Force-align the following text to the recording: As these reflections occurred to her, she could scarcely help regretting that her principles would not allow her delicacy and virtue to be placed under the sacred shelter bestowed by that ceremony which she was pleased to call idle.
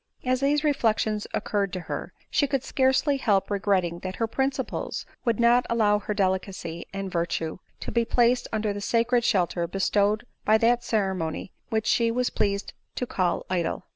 As 0.25 0.39
these 0.39 0.63
reflections 0.63 1.27
occurred 1.31 1.71
to 1.73 1.81
her, 1.81 2.11
she 2.31 2.47
could 2.47 2.63
scarcely 2.63 3.17
help 3.17 3.51
regretting 3.51 3.99
that 3.99 4.15
her 4.15 4.25
principles 4.25 5.05
would 5.25 5.39
not 5.39 5.63
allow 5.69 5.99
her 5.99 6.15
delicacy 6.15 6.87
and 6.91 7.11
virtue 7.11 7.59
to 7.81 7.91
be 7.91 8.03
placed 8.03 8.47
under 8.51 8.73
the 8.73 8.81
sacred 8.81 9.23
shelter 9.23 9.67
bestowed 9.67 10.25
by 10.43 10.57
that 10.57 10.83
ceremony 10.83 11.51
which 11.69 11.85
she 11.85 12.09
was 12.09 12.31
pleased 12.31 12.73
to 12.95 13.05
call 13.05 13.45
idle. 13.47 13.83